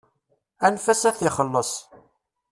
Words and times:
Anef-as 0.65 1.03
ad 1.09 1.15
t-ixelleṣ. 1.17 1.71